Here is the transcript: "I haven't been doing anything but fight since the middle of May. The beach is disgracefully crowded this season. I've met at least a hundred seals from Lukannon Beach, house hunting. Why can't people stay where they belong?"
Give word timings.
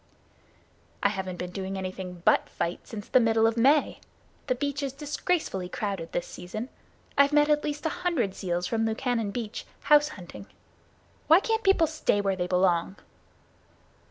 "I 1.03 1.09
haven't 1.09 1.35
been 1.37 1.51
doing 1.51 1.77
anything 1.77 2.23
but 2.25 2.49
fight 2.49 2.87
since 2.87 3.07
the 3.07 3.19
middle 3.19 3.45
of 3.45 3.55
May. 3.55 3.99
The 4.47 4.55
beach 4.55 4.81
is 4.81 4.93
disgracefully 4.93 5.69
crowded 5.69 6.11
this 6.11 6.25
season. 6.25 6.69
I've 7.19 7.33
met 7.33 7.49
at 7.49 7.63
least 7.63 7.85
a 7.85 7.89
hundred 8.01 8.33
seals 8.33 8.65
from 8.65 8.87
Lukannon 8.87 9.29
Beach, 9.29 9.63
house 9.81 10.07
hunting. 10.07 10.47
Why 11.27 11.39
can't 11.39 11.63
people 11.63 11.85
stay 11.85 12.19
where 12.19 12.35
they 12.35 12.47
belong?" 12.47 12.95